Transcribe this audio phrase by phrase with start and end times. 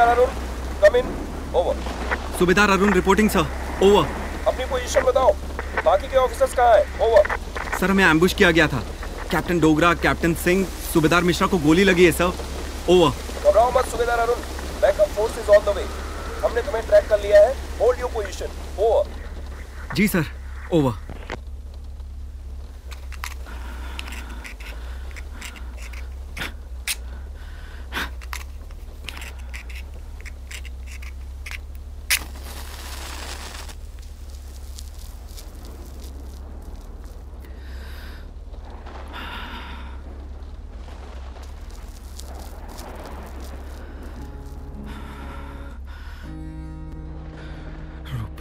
[0.00, 0.30] सूबेदार Arun
[0.82, 1.08] come in
[1.56, 1.76] over
[2.38, 3.46] सूबेदार Arun reporting sir
[3.84, 4.06] over
[4.48, 5.32] अपनी पोजीशन बताओ।
[5.84, 7.00] बाकी के ऑफिसर्स कहाँ हैं?
[7.00, 8.82] ओवर सर हमें एम्बुश किया गया था।
[9.30, 12.32] कैप्टन डोगरा कैप्टन सिंह सुबेदार मिश्रा को गोली लगी है सर
[12.88, 13.10] ओवर
[13.44, 14.40] घबराओ मत सूबेदार Arun.
[14.82, 15.84] Backup force is on the way
[16.46, 18.48] हमने तुम्हें ट्रैक कर लिया है। होल्ड योर पोजीशन
[18.80, 20.24] ओवर जी सर
[20.72, 20.94] ओवर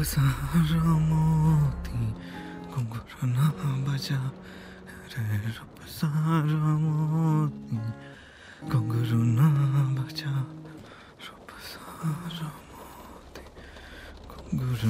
[0.10, 2.00] सारा मोती
[2.74, 3.46] घुंघरू ना
[3.86, 4.20] बजा
[5.12, 7.78] रे रूप सारा मोती
[8.72, 9.20] घुंघरू
[9.98, 10.32] बजा
[11.26, 13.44] रूप सारा मोती
[14.58, 14.90] घुंघरू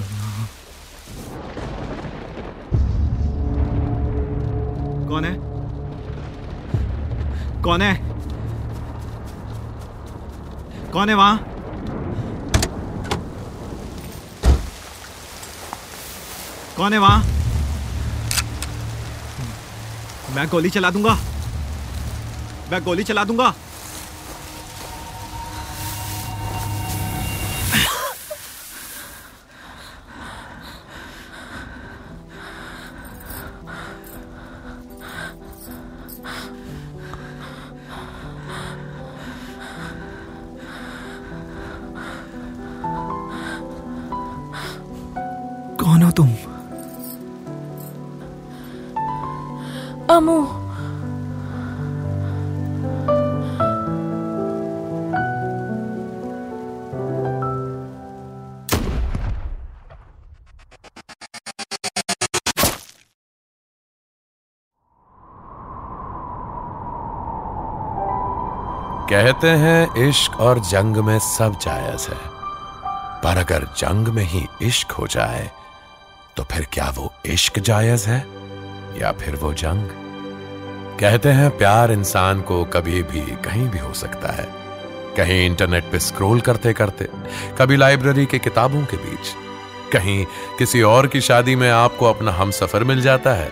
[5.10, 5.36] कौन है?
[7.62, 7.94] कौन है?
[10.94, 11.49] कौन है वहाँ?
[16.80, 17.24] कौन है वहाँ?
[20.36, 21.14] मैं गोली चला दूँगा।
[22.72, 23.54] मैं गोली चला दूँगा।
[69.10, 72.18] कहते हैं, इश्क और जंग में सब जायज़ है।
[73.24, 75.50] पर अगर जंग में ही इश्क हो जाए
[76.38, 78.20] तो फिर क्या वो इश्क जायज़ है,
[79.02, 79.90] या फिर वो जंग?
[81.00, 84.48] कहते हैं, प्यार इंसान को कभी भी कहीं भी हो सकता है।
[85.18, 87.10] कहीं इंटरनेट पे स्क्रॉल करते करते,
[87.60, 89.36] कभी लाइब्रेरी के किताबों के बीच,
[89.94, 90.26] कहीं
[90.60, 93.52] किसी और की शादी में आपको अपना हम सफ़र मिल जाता है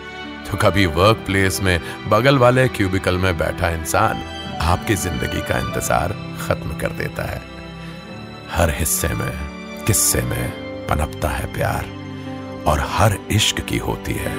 [0.51, 1.79] तो कभी वर्क प्लेस में
[2.09, 4.23] बगल वाले क्यूबिकल में बैठा इंसान
[4.67, 7.41] आपकी ज़िंदगी का इंतज़ार खत्म कर देता है।
[8.51, 9.31] हर हिस्से में
[9.85, 10.49] किस्से में
[10.87, 11.85] पनपता है प्यार
[12.67, 14.33] और हर इश्क की होती है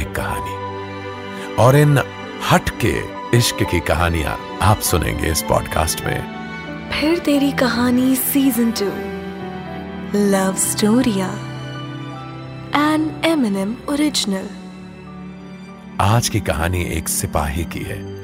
[0.00, 1.98] एक कहानी। और इन
[2.50, 2.94] हट के
[3.38, 8.90] इश्क की कहानियाँ आप सुनेंगे इस पॉडकास्ट में। फिर Teri Kahani season two
[10.30, 11.28] love स्टोरिया
[12.78, 14.48] N M N M original
[16.00, 18.21] आज की कहानी एक सिपाही की है।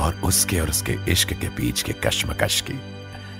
[0.00, 2.80] और उसके और उसके इश्क के बीच के कश्मकश की।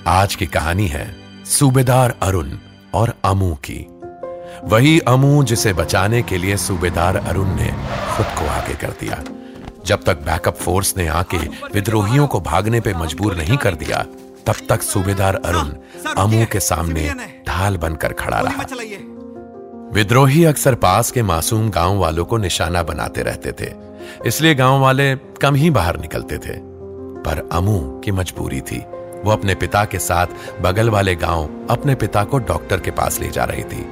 [0.06, 1.14] आज की कहानी है
[1.46, 2.50] सूबेदार अरुण
[2.94, 3.86] और अमू की।
[4.64, 7.70] वही अमू जिसे बचाने के लिए सूबेदार अरुण ने
[8.16, 9.22] खुद को आगे कर दिया।
[9.86, 11.36] जब तक बैकअप फोर्स ने आके
[11.74, 14.02] विद्रोहियों को भागने पे मजबूर नहीं कर दिया
[14.46, 15.68] तब तक सूबेदार अरुण
[16.16, 17.08] अमू के सामने
[17.48, 18.64] ढाल बनकर खड़ा रहा।
[19.94, 23.70] विद्रोही अक्सर पास के मासूम गाँव वालों को निशाना बनाते रहते थे।
[24.26, 26.70] इसलिए गाँव वाले कम ही बाहर निकलते थे।
[27.20, 28.78] पर अमू की मजबूरी थी।
[29.24, 30.26] वो अपने पिता के साथ
[30.60, 33.86] बगल वाले गाँव अपने पिता को डॉक्टर के पास ले जा रही थी।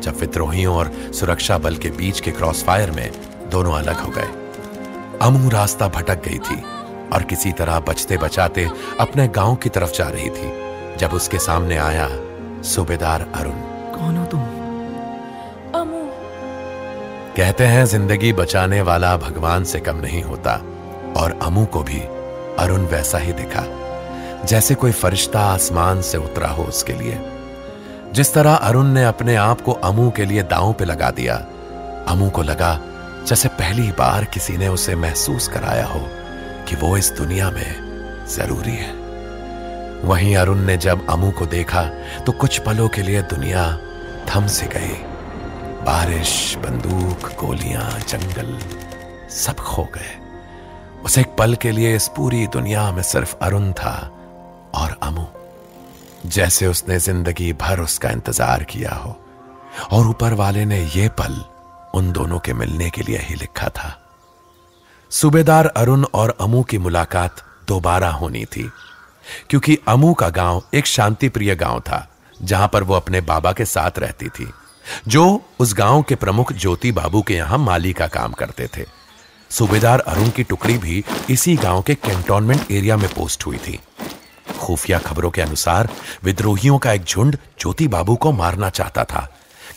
[0.00, 3.12] जब विद्रोहियों और सुरक्षा बल के बीच के क्रॉस फायर में
[3.50, 4.28] दोनों अलग हो गए।
[5.22, 6.62] अमू रास्ता भटक गई थी
[7.12, 10.52] और किसी तरह बचते बचाते अपने गाँव की तरफ़ जा रही थी।
[10.96, 12.08] जब उसके सामने आया
[12.62, 13.52] सूबेदार अरुण।
[13.98, 14.51] कौन हो तुम?
[17.36, 20.52] कहते हैं, ज़िंदगी बचाने वाला भगवान से कम नहीं होता।
[21.16, 22.00] और अमू को भी,
[22.58, 23.64] अरुण वैसा ही दिखा।
[24.46, 27.18] जैसे कोई फरिश्ता आसमान से उतरा हो उसके लिए।
[28.12, 31.34] जिस तरह अरुण ने अपने आप को अमू के लिए दांव पे लगा दिया,
[32.08, 32.78] अमू को लगा
[33.26, 36.00] जैसे पहली बार किसी ने उसे महसूस कराया हो
[36.68, 38.92] कि वो इस दुनिया में ज़रूरी है।
[40.04, 41.82] वहीं अरुण ने जब अमू को देखा
[42.26, 43.78] तो कुछ पलों के लिए दुनिया
[44.28, 45.11] थम से गई।
[45.84, 48.58] बारिश, बंदूक, गोलियाँ, जंगल
[49.30, 50.12] सब खो गए।
[51.04, 53.94] उस एक पल के लिए इस पूरी दुनिया में सिर्फ़ अरुण था
[54.74, 55.26] और अमू।
[56.26, 59.16] जैसे उसने ज़िंदगी भर उसका इंतज़ार किया हो।
[59.92, 61.42] और ऊपर वाले ने यह पल
[61.94, 63.98] उन दोनों के मिलने के लिए ही लिखा था।
[65.10, 68.70] सूबेदार अरुण और अमू की मुलाकात दोबारा होनी थी,
[69.50, 72.06] क्योंकि अमू का गाँव एक शांति प्रिय गाँव था,
[72.42, 74.52] जहाँ पर वो अपने बाबा के साथ रहती थी।
[75.08, 75.24] जो
[75.60, 78.84] उस गाँव के प्रमुख ज्योति बाबू के यहाँ माली का काम करते थे।
[79.50, 83.78] सूबेदार अरुण की टुकड़ी भी इसी गाँव के कैंटोनमेंट एरिया में पोस्ट हुई थी।
[84.60, 85.88] खुफिया खबरों के अनुसार
[86.24, 89.28] विद्रोहियों का एक झुंड ज्योति बाबू को मारना चाहता था,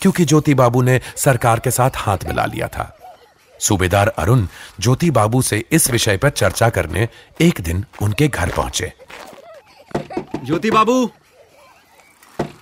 [0.02, 2.92] क्योंकि ज्योति बाबू ने सरकार के साथ हाथ मिला लिया था।
[3.60, 4.46] सूबेदार अरुण
[4.80, 7.07] ज्योति बाबू से इस विषय पर चर्चा करने
[7.42, 8.92] एक दिन उनके घर पहुँचे।
[10.46, 11.10] ज्योति बाबू!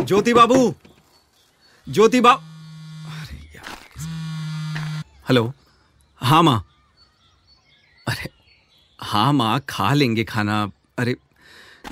[0.01, 0.73] ज्योति बाबू!
[1.87, 2.51] ज्योति बाबू
[3.13, 3.37] अरे
[5.27, 5.51] हेलो।
[6.21, 6.63] हाँ माँ।
[8.07, 8.29] अरे
[8.99, 10.61] हाँ माँ खा लेंगे खाना।
[10.99, 11.15] अरे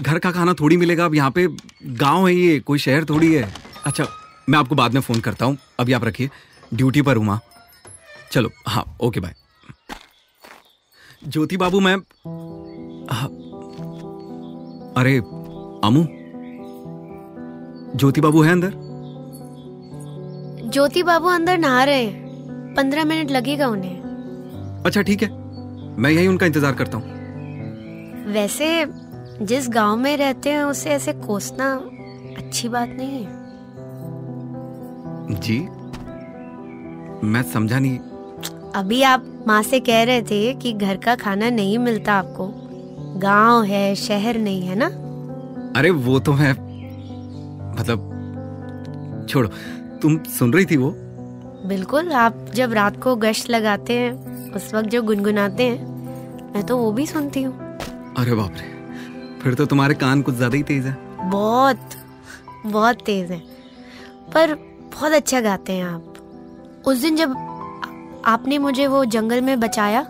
[0.02, 1.48] घर का खाना थोड़ी मिलेगा अब यहाँ पे
[2.00, 3.44] गाँव है ये कोई शहर थोड़ी है।
[3.86, 4.08] अच्छा
[4.50, 6.30] मैं आपको बाद में फ़ोन करता हूँ। अभी आप रखिए।
[6.74, 7.40] ड्यूटी पर हूँ माँ।
[8.32, 9.36] चलो हाँ ओके बाय।
[11.28, 11.96] ज्योति बाबू मैं
[13.12, 13.28] हाँ,
[14.98, 15.18] अरे
[15.88, 16.04] अमू?
[17.98, 18.81] ज्योति बाबू है अंदर?
[20.72, 25.30] ज्योति बाबू अंदर नहा रहे हैं। पंद्रह मिनट लगेगा उन्हें। अच्छा ठीक है।
[25.98, 27.06] मैं यही उनका इंतज़ार करता हूँ।
[28.34, 28.86] वैसे
[29.42, 31.74] जिस गाँव में रहते हैं उसे ऐसे कोसना
[32.38, 33.40] अच्छी बात नहीं है।
[35.42, 35.60] जी
[37.28, 37.98] मैं समझा नहीं।
[38.76, 42.48] अभी आप माँ से कह रहे थे कि घर का खाना नहीं मिलता आपको।
[43.20, 44.86] गाँव है शहर नहीं है ना?
[45.80, 46.52] अरे वो तो है।
[47.74, 48.08] मतलब
[49.30, 49.50] छोड़ो।
[50.02, 50.92] तुम सुन रही थी वो?
[51.68, 56.78] बिल्कुल आप जब रात को गश्त लगाते हैं उस वक्त जो गुनगुनाते हैं मैं तो
[56.78, 57.54] वो भी सुनती हूँ।
[58.18, 58.70] अरे बाप रे
[59.42, 60.98] फिर तो तुम्हारे कान कुछ ज़्यादा ही तेज है।
[61.30, 61.96] बहुत
[62.66, 63.42] बहुत तेज है।
[64.34, 64.54] पर
[64.94, 67.36] बहुत अच्छा गाते हैं आप। उस दिन जब
[68.26, 70.04] आपने मुझे वो जंगल में बचाया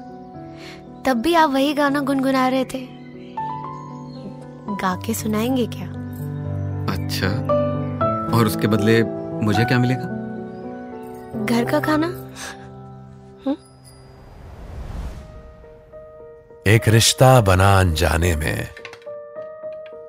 [1.06, 2.88] तब भी आप वही गाना गुनगुना रहे थे।
[4.82, 5.88] गा के सुनाएँगे क्या?
[6.94, 7.28] अच्छा
[8.38, 9.02] और उसके बदले
[9.44, 10.04] मुझे क्या मिलेगा?
[11.46, 12.08] घर का खाना?
[16.68, 18.68] एक रिश्ता बना अनजाने में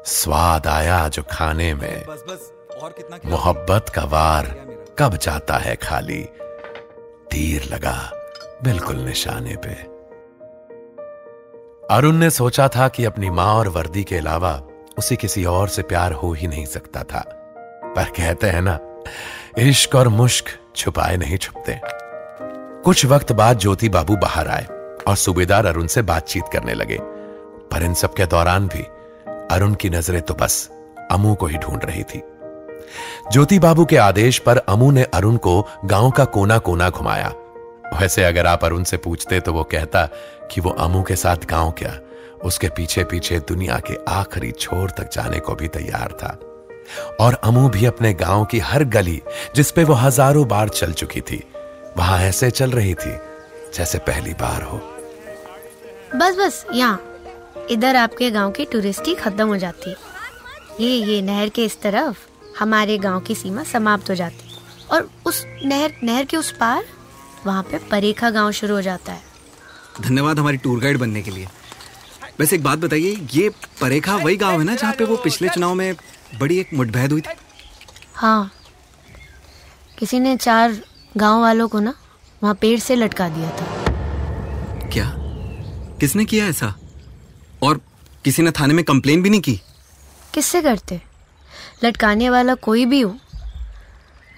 [0.07, 2.53] स्वाद आया जो खाने में। बस बस
[2.83, 4.67] और कितना मोहब्बत का वार
[4.99, 6.23] कब जाता है खाली?
[7.31, 8.13] तीर लगा
[8.65, 9.75] बिल्कुल निशाने पे।
[11.95, 14.63] अरुण ने सोचा था कि अपनी माँ और वर्दी के अलावा
[14.99, 17.25] उसे किसी और से प्यार हो ही नहीं सकता था।
[17.97, 18.79] पर कहते हैं ना
[19.59, 20.45] इश्क और मुश्क
[20.77, 21.81] छुपाए नहीं छुपते।
[22.85, 24.67] कुछ वक्त बाद ज्योति बाबू बाहर आए
[25.09, 26.99] और सूबेदार अरुण से बातचीत करने लगे।
[27.73, 28.83] पर इन सब के दौरान भी
[29.55, 30.69] अरुण की नज़रें तो बस
[31.11, 32.23] अमू को ही ढूंढ रही थी।
[33.33, 37.33] ज्योति बाबू के आदेश पर अमू ने अरुण को गाँव का कोना कोना घुमाया।
[38.01, 40.07] वैसे अगर आप अरुण से पूछते तो वो कहता
[40.51, 41.99] कि वो अमू के साथ गाँव क्या,
[42.45, 46.39] उसके पीछे पीछे दुनिया के आखिरी छोर तक जाने को भी तैयार था।
[47.21, 49.21] और अमू भी अपने गाँव की हर गली
[49.57, 51.43] जिस पे वो हज़ारों बार चल चुकी थी
[51.97, 53.17] वहाँ ऐसे चल रही थी
[53.75, 54.79] जैसे पहली बार हो।
[56.15, 59.95] बस बस यहाँ। इधर आपके गाँव की टूरिस्टी खत्म हो जाती।
[60.81, 62.19] ये ये नहर के इस तरफ़
[62.59, 64.51] हमारे गाँव की सीमा समाप्त हो जाती।
[64.91, 66.85] और उस नहर नहर के उस पार
[67.47, 69.23] वहाँ पे परेखा गाँव शुरू हो जाता है।
[70.01, 71.47] धन्यवाद हमारी टूर गाइड बनने के लिए।
[72.41, 73.49] वैसे एक बात बताइए ये
[73.81, 75.95] परेखा वही गाँव है ना जहाँ पे वो पिछले चुनाव में
[76.41, 77.35] बड़ी एक मुठभेड़ हुई थी।
[78.15, 78.51] हाँ।
[79.99, 80.77] किसी ने चार
[81.17, 81.95] गाँव वालों को ना
[82.43, 85.13] वहाँ पेड़ से लटका दिया था। क्या?
[86.01, 86.75] किसने किया ऐसा?
[87.63, 87.81] और
[88.25, 89.61] किसी ने थाने में कंप्लेन भी नहीं की?
[90.35, 91.01] किससे करते?
[91.85, 93.15] लटकाने वाला कोई भी हो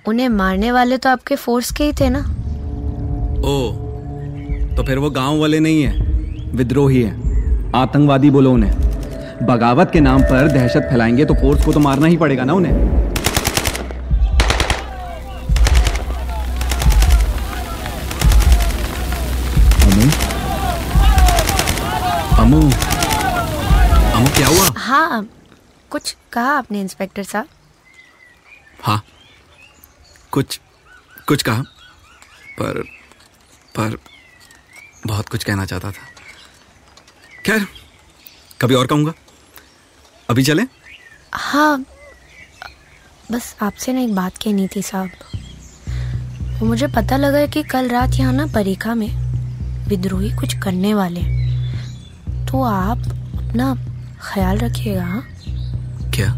[0.08, 2.20] उन्हें मारने वाले तो आपके फोर्स के ही थे ना।
[3.40, 3.70] ओ
[4.76, 7.12] तो फिर वो गाँव वाले नहीं है विद्रोही है
[7.76, 8.83] आतंकवादी बोलो उन्हें।
[9.46, 12.72] बगावत के नाम पर दहशत फैलाएँगे तो फोर्स को तो मारना ही पड़ेगा ना उन्हें?
[19.84, 20.06] अमू?
[22.42, 22.60] अमू?
[24.14, 24.68] अमू क्या हुआ?
[24.76, 25.26] हाँ
[25.90, 27.48] कुछ कहा आपने इंस्पेक्टर साहब?
[28.82, 29.02] हाँ
[30.32, 30.60] कुछ
[31.28, 31.62] कुछ कहा
[32.58, 32.82] पर
[33.76, 33.96] पर
[35.06, 36.06] बहुत कुछ कहना चाहता था।
[37.46, 37.66] खैर
[38.60, 39.12] कभी और कहूँगा?
[40.30, 40.62] अभी चले?
[41.32, 41.84] हाँ
[43.32, 45.10] बस आपसे ना एक बात कहनी थी साहब।
[46.58, 49.08] वो मुझे पता लगा कि कल रात यहाँ ना परीक्षा में
[49.88, 51.20] विद्रोही कुछ करने वाले
[52.46, 53.74] तो आप अपना
[54.22, 55.22] ख्याल रखिएगा हाँ?
[56.14, 56.32] क्या?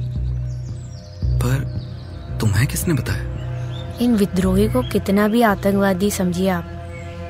[1.43, 3.99] पर तुम्हें किसने बताया?
[4.02, 6.73] इन विद्रोही को कितना भी आतंकवादी समझिए आप।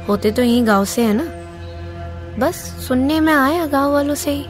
[0.09, 1.25] होते तो यही गाँव से है ना?
[2.39, 2.57] बस
[2.89, 4.45] सुनने में आया गाँव वालों से ही।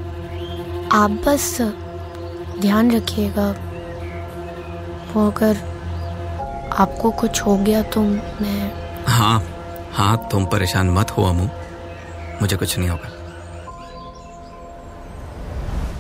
[0.93, 1.57] आप बस
[2.61, 3.49] ध्यान रखिएगा।
[5.13, 5.57] वो अगर
[6.79, 8.73] आपको कुछ हो गया तो मैं
[9.09, 9.43] हाँ
[9.93, 11.49] हाँ तुम परेशान मत हो अमू।
[12.43, 13.13] मुझे कुछ नहीं होगा।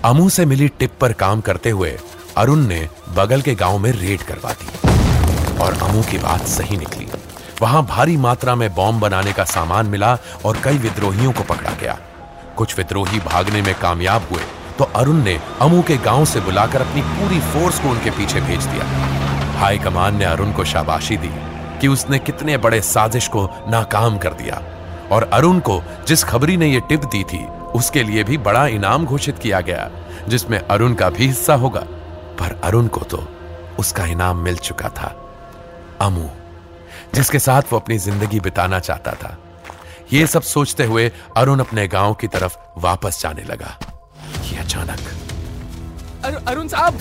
[0.04, 1.96] अमू से मिली टिप पर काम करते हुए
[2.36, 7.06] अरुण ने बगल के गाँव में रेड करवा दी और अमू की बात सही निकली।
[7.62, 11.98] वहाँ भारी मात्रा में बॉम्ब बनाने का सामान मिला और कई विद्रोहियों को पकड़ा गया।
[12.56, 14.42] कुछ विद्रोही भागने में कामयाब हुए
[14.78, 18.64] तो अरुण ने अमू के गाँव से बुलाकर अपनी पूरी फोर्स को उनके पीछे भेज
[18.64, 18.84] दिया।
[19.58, 21.30] हाई कमान ने अरुण को शाबाशी दी
[21.80, 24.62] कि उसने कितने बड़े साजिश को नाकाम कर दिया।
[25.12, 29.04] और अरुण को जिस खबरी ने यह टिप दी थी, उसके लिए भी बड़ा इनाम
[29.06, 29.90] घोषित किया गया,
[30.28, 31.80] जिसमें अरुण का भी हिस्सा होगा।
[32.40, 33.26] पर अरुण को तो
[33.78, 35.14] उसका इनाम मिल चुका था।
[36.00, 36.28] अमू,
[37.14, 39.36] जिसके साथ वो अपनी ज़िंदगी बिताना चाहता था,
[40.12, 43.76] ये सब सोचते हुए अरुण अपने गाँव की तरफ़ वापस जाने लगा।
[44.48, 45.00] कि अचानक?
[46.24, 47.00] अरु, अरुण साहब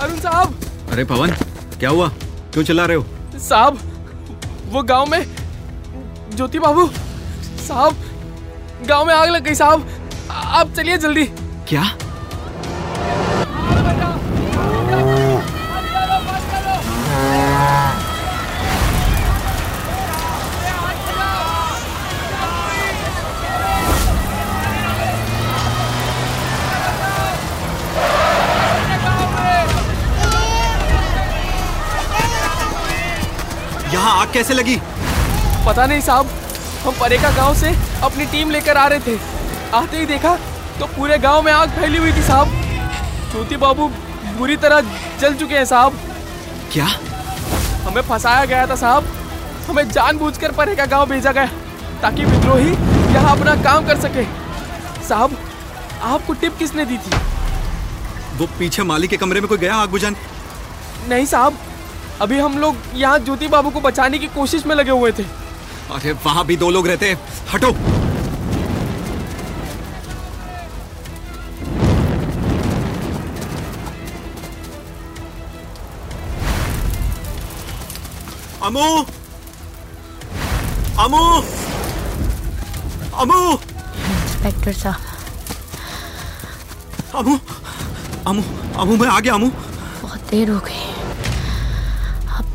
[0.00, 0.60] अरुण साहब।
[0.92, 1.30] अरे पवन
[1.78, 2.08] क्या हुआ?
[2.52, 3.38] क्यों चिल्ला रहे हो?
[3.38, 3.78] साहब
[4.72, 5.24] वो गाँव में
[6.36, 6.86] ज्योति बाबू
[7.66, 7.96] साहब
[8.88, 9.88] गाँव में आग लग गई साहब।
[10.30, 11.24] आप चलिए जल्दी।
[11.68, 11.82] क्या?
[34.06, 34.76] यहाँ आग कैसे लगी?
[35.66, 36.26] पता नहीं साहब
[36.82, 37.70] हम परेका गाँव से
[38.04, 39.18] अपनी टीम लेकर आ रहे थे।
[39.74, 40.34] आते ही देखा
[40.80, 42.52] तो पूरे गाँव में आग फैली हुई थी साहब।
[43.32, 43.88] ज्योति बाबू
[44.38, 44.80] बुरी तरह
[45.20, 45.98] जल चुके हैं साहब।
[46.72, 46.86] क्या?
[47.86, 49.08] हमें फंसाया गया था साहब।
[49.68, 51.46] हमें जानबूझकर परेका गाँव भेजा गया
[52.02, 52.70] ताकि विद्रोही
[53.14, 54.24] यहाँ अपना काम कर सके।
[55.08, 55.36] साहब
[56.04, 57.16] आपको टिप किसने दी थी?
[58.38, 61.58] वो पीछे माली के कमरे में कोई गया आग बुझाने नहीं साहब
[62.22, 65.22] अभी हम लोग यहाँ ज्योति बाबू को बचाने की कोशिश में लगे हुए थे।
[65.92, 67.18] अरे वहाँ भी दो लोग रहते हैं।
[67.52, 67.72] हटो।
[78.62, 78.86] अमू।
[80.98, 81.22] अमू।
[83.14, 85.00] अमू। इंस्पेक्टर साहब।
[87.14, 87.38] अमू।
[88.26, 88.42] अमू।
[88.78, 89.50] अमू मैं आ गया अमू।
[90.02, 90.95] बहुत देर हो गई।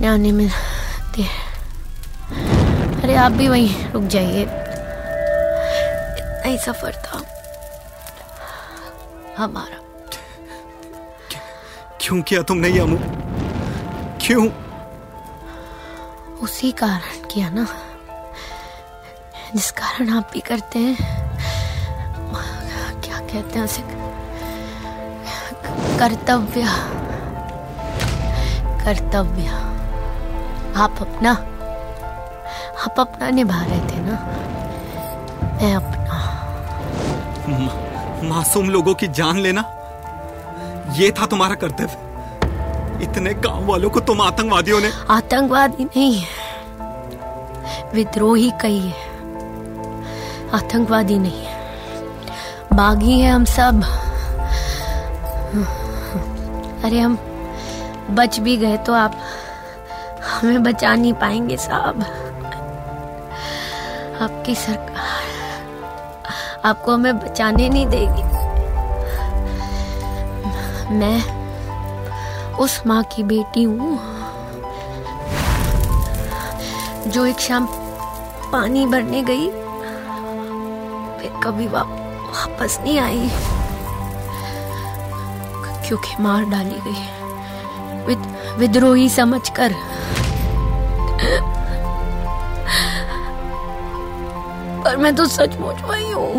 [0.08, 0.52] आने में
[1.16, 1.28] देर
[3.04, 7.22] अरे आप भी वहीं रुक जाइए। इतना ही सफ़र था।
[9.38, 9.78] हमारा।
[12.02, 12.98] क्यों किया तुमने ये अमू?
[14.22, 14.50] क्यों?
[16.38, 17.68] उसी कारण किया ना।
[19.56, 20.98] जिस कारण आप भी करते हैं।
[23.02, 23.82] क्या कहते हैं उसे?
[26.00, 26.66] कर्तव्य।
[28.86, 29.61] कर्तव्य।
[30.82, 31.32] आप अपना
[32.86, 34.16] आप अपना निभा रहे थे ना?
[35.56, 36.16] मैं अपना।
[38.30, 39.64] मासूम लोगों की जान लेना
[40.94, 46.24] ये था तुम्हारा कर्तव्य। इतने गाँव वालों को तुम आतंकवादियों ने आतंकवादी नहीं
[47.94, 49.10] विद्रोही कही है।
[50.54, 51.56] आतंकवादी नहीं है।
[52.74, 53.84] बागी है हम सब।
[56.84, 57.18] अरे हम
[58.10, 59.21] बच भी गए तो आप
[60.42, 62.02] हमें बचा नहीं पाएँगे साहब
[64.22, 65.20] आपकी सरकार
[66.66, 68.24] आपको हमें बचाने नहीं देगी।
[70.94, 71.20] मैं
[72.56, 74.00] उस माँ की बेटी हूँ
[77.08, 77.68] जो एक शाम
[78.52, 79.48] पानी भरने गई
[81.20, 83.30] फिर कभी वा, वापस नहीं आई।
[85.88, 88.22] क्योंकि मार डाली गई विद,
[88.58, 89.76] विद्रोही समझकर।
[94.92, 96.38] पर मैं तो सचमुच वही हूँ।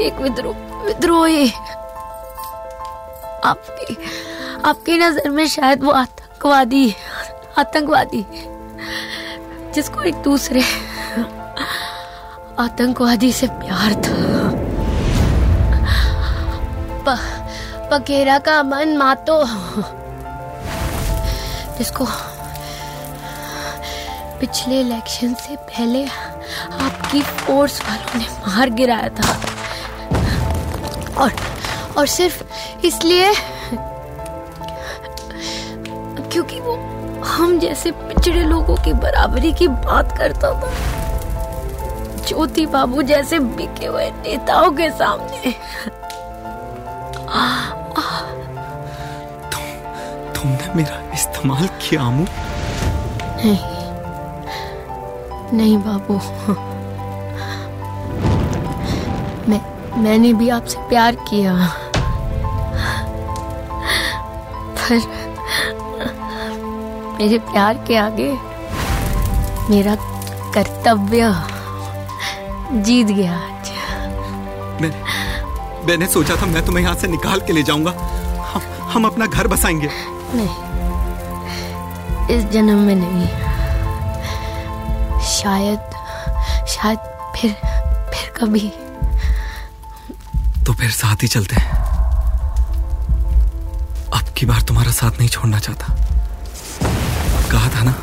[0.00, 0.54] एक विद्रोह
[0.84, 1.48] विद्रोही।
[3.44, 3.96] आपकी
[4.64, 6.94] आपकी नज़र में शायद वो आतंकवादी
[7.58, 8.24] आतंकवादी
[9.74, 10.62] जिसको एक दूसरे
[12.58, 14.16] आतंकवादी से प्यार था।
[17.04, 17.18] प,
[17.92, 19.42] पकेरा का मन मातो
[21.78, 22.06] जिसको
[24.40, 26.06] पिछले इलेक्शन से पहले
[26.80, 29.38] आपकी फोर्स वालों ने मार गिराया था।
[31.16, 31.32] और
[31.98, 32.42] और सिर्फ़
[32.86, 33.34] इसलिए
[36.32, 36.74] क्योंकि वो
[37.26, 40.72] हम जैसे पिछड़े लोगों की बराबरी की बात करता था।
[42.26, 45.52] ज्योति बाबू जैसे बिके हुए नेताओं के सामने।
[49.50, 49.62] तुम
[50.32, 52.26] तुमने मेरा इस्तेमाल किया अमू।
[53.44, 53.73] नहीं।
[55.54, 56.14] नहीं बाबू।
[59.50, 59.60] मैं
[60.02, 61.52] मैंने भी आपसे प्यार किया।
[64.78, 64.96] पर
[67.20, 68.30] मेरे प्यार के आगे
[69.70, 69.94] मेरा
[70.54, 71.34] कर्तव्य
[72.82, 73.70] जीत गया आज।
[74.82, 77.90] मैंने मैंने सोचा था मैं तुम्हें यहाँ से निकाल के ले जाऊँगा।
[78.44, 79.90] हम, हम अपना घर बसाएँगे।
[80.34, 80.54] नहीं
[82.36, 83.43] इस जन्म में नहीं।
[85.44, 85.80] शायद
[86.68, 86.98] शायद
[87.36, 87.50] फिर
[88.12, 88.68] फिर कभी।
[90.64, 91.72] तो फिर साथ ही चलते हैं।
[94.10, 95.86] अब की बार तुम्हारा साथ नहीं छोड़ना चाहता।
[97.52, 97.94] कहा था ना?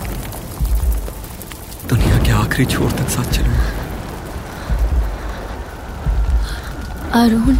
[1.89, 3.65] दुनिया के आखिरी छोर तक साथ चलूँगा।
[7.21, 7.57] अरुण।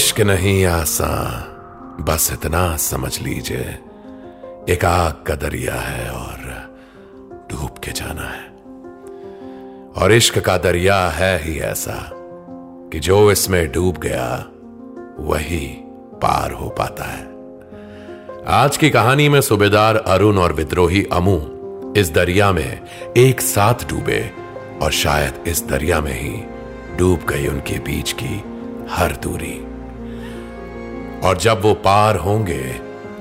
[0.00, 1.08] इश्क नहीं आसा,
[2.00, 3.78] बस इतना समझ लीजिए
[4.68, 6.36] एक आग का दरिया है और
[7.50, 8.46] डूब के जाना है।
[10.02, 12.10] और इश्क का दरिया है ही ऐसा
[12.92, 14.44] कि जो इसमें डूब गया,
[15.18, 15.66] वही
[16.22, 17.28] पार हो पाता है।
[18.46, 21.36] आज की कहानी में सूबेदार अरुण और विद्रोही अमू
[21.96, 22.80] इस दरिया में
[23.16, 24.32] एक साथ डूबे
[24.82, 26.44] और शायद इस दरिया में ही
[26.96, 28.44] डूब गई उनके बीच की
[28.90, 29.66] हर दूरी।
[31.24, 32.62] और जब वो पार होंगे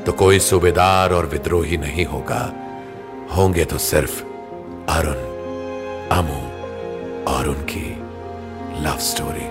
[0.05, 2.41] तो कोई सूबेदार और विद्रोही नहीं होगा।
[3.35, 4.21] होंगे तो सिर्फ़
[4.91, 5.19] अरुण,
[6.17, 6.39] अमू
[7.31, 7.89] और उनकी
[8.85, 9.47] लव स्टोरी।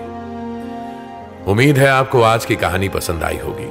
[1.51, 3.69] उम्मीद है आपको आज की कहानी पसंद आई होगी।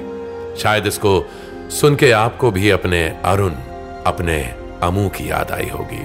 [0.56, 1.24] शायद इसको
[1.70, 3.52] सुन के आपको भी अपने अरुण,
[4.06, 4.40] अपने
[4.82, 6.02] अमू की याद आई होगी।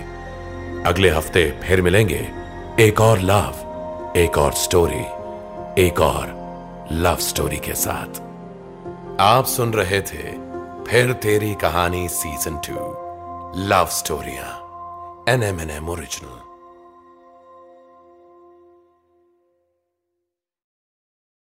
[0.86, 2.27] अगले हफ़्ते फिर मिलेंगे
[2.79, 5.05] एक और लव, एक और स्टोरी,
[5.83, 8.33] एक और लव स्टोरी के साथ।
[9.21, 10.23] आप सुन रहे थे
[10.88, 12.73] फिर Teri Kahani season two
[13.69, 14.45] love स्टोरिया
[15.34, 16.42] N M N M original